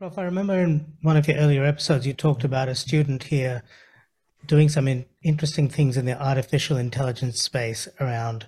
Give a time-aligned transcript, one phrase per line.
[0.00, 3.62] Prof, I remember in one of your earlier episodes you talked about a student here
[4.46, 8.46] doing some in, interesting things in the artificial intelligence space around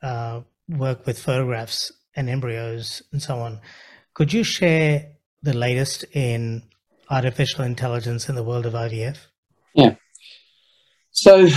[0.00, 3.58] uh, work with photographs and embryos and so on.
[4.14, 5.08] Could you share
[5.42, 6.62] the latest in
[7.10, 9.16] artificial intelligence in the world of IVF?
[9.74, 9.96] Yeah.
[11.10, 11.48] So,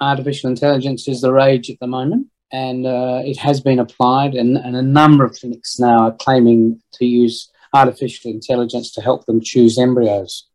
[0.00, 4.56] artificial intelligence is the rage at the moment, and uh, it has been applied, and,
[4.56, 9.40] and a number of clinics now are claiming to use artificial intelligence to help them
[9.40, 10.48] choose embryos.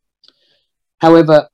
[0.99, 1.49] However,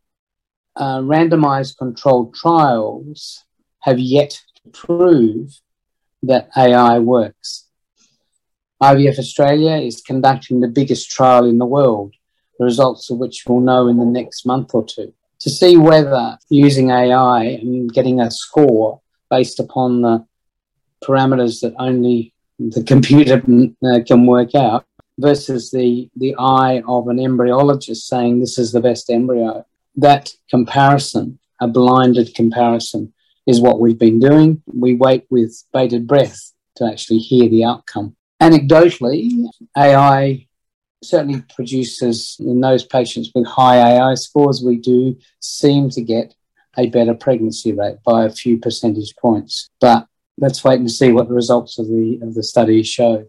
[0.76, 3.44] uh, randomized controlled trials
[3.82, 5.60] have yet to prove
[6.24, 7.68] that AI works.
[8.82, 12.14] IVF Australia is conducting the biggest trial in the world,
[12.58, 16.38] the results of which we'll know in the next month or two, to see whether
[16.50, 20.26] using AI and getting a score based upon the
[21.04, 23.42] parameters that only the computer
[24.06, 24.86] can work out
[25.20, 29.66] versus the, the eye of an embryologist saying this is the best embryo.
[29.96, 33.14] That comparison, a blinded comparison,
[33.46, 34.62] is what we've been doing.
[34.74, 38.16] We wait with bated breath to actually hear the outcome.
[38.42, 39.44] Anecdotally,
[39.78, 40.48] AI
[41.04, 46.34] certainly produces in those patients with high AI scores, we do seem to get
[46.78, 49.70] a better pregnancy rate by a few percentage points.
[49.82, 53.26] But let's wait and see what the results of the of the study show.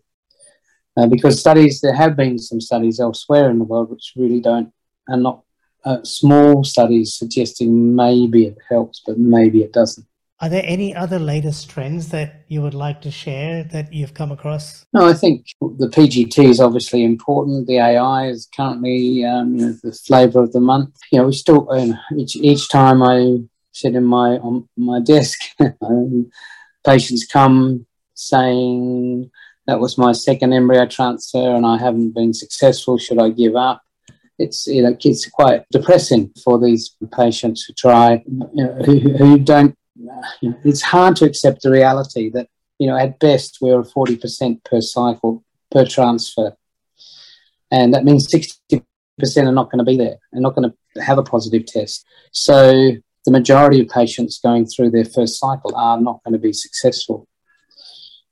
[0.96, 4.72] Uh, because studies, there have been some studies elsewhere in the world which really don't,
[5.08, 5.42] are not
[5.84, 10.06] uh, small studies suggesting maybe it helps, but maybe it doesn't.
[10.42, 14.32] Are there any other latest trends that you would like to share that you've come
[14.32, 14.86] across?
[14.94, 17.66] No, I think the PGT is obviously important.
[17.66, 20.96] The AI is currently um, you know, the flavour of the month.
[21.12, 21.68] You know, we still
[22.16, 23.40] each each time I
[23.72, 25.38] sit in my on my desk,
[25.82, 26.30] um,
[26.84, 29.30] patients come saying
[29.66, 32.98] that was my second embryo transfer and I haven't been successful.
[32.98, 33.82] Should I give up?
[34.38, 39.38] It's you know it's quite depressing for these patients who try you know, who, who
[39.38, 39.76] don't.
[40.65, 42.48] It's hard to accept the reality that
[42.78, 46.56] you know at best we're forty percent per cycle per transfer,
[47.71, 48.82] and that means sixty
[49.19, 52.06] percent are not going to be there and not going to have a positive test.
[52.32, 52.92] So
[53.27, 57.28] the majority of patients going through their first cycle are not going to be successful.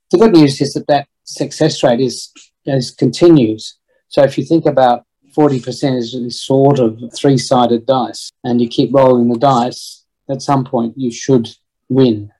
[0.09, 2.31] The good news is that that success rate is,
[2.65, 3.77] is continues.
[4.07, 5.05] So if you think about
[5.37, 10.65] 40% is sort of three sided dice, and you keep rolling the dice, at some
[10.65, 11.49] point you should
[11.87, 12.31] win,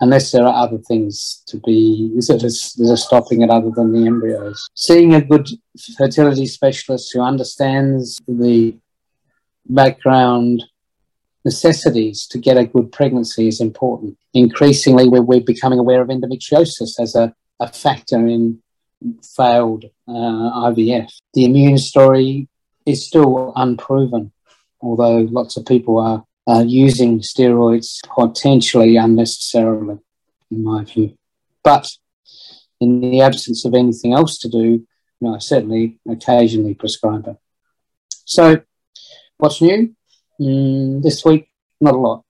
[0.00, 4.68] unless there are other things to be that are stopping it other than the embryos.
[4.74, 5.48] Seeing a good
[5.96, 8.76] fertility specialist who understands the
[9.66, 10.64] background
[11.44, 14.16] necessities to get a good pregnancy is important.
[14.32, 18.60] Increasingly, we're, we're becoming aware of endometriosis as a a factor in
[19.36, 20.12] failed uh,
[20.68, 21.10] IVF.
[21.34, 22.48] The immune story
[22.84, 24.32] is still unproven,
[24.80, 26.24] although lots of people are
[26.64, 29.98] using steroids potentially unnecessarily,
[30.50, 31.16] in my view.
[31.62, 31.88] But
[32.80, 34.86] in the absence of anything else to do, you
[35.20, 37.36] know, I certainly occasionally prescribe it.
[38.24, 38.62] So,
[39.38, 39.94] what's new?
[40.40, 41.48] Mm, this week,
[41.80, 42.24] not a lot.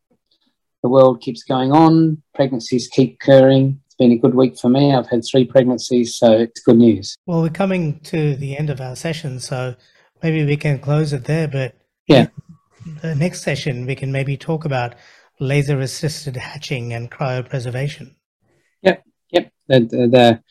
[0.82, 4.94] The world keeps going on, pregnancies keep occurring, been a good week for me.
[4.94, 7.17] I've had three pregnancies, so it's good news.
[7.27, 9.75] Well, we're coming to the end of our session, so
[10.23, 11.49] maybe we can close it there.
[11.49, 12.29] But yeah,
[13.00, 14.94] the next session we can maybe talk about
[15.41, 18.15] laser assisted hatching and cryopreservation.
[18.83, 19.53] Yep, yep.
[19.69, 20.43] They're, they're,